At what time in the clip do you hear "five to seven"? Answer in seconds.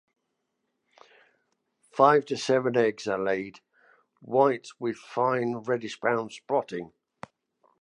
1.91-2.75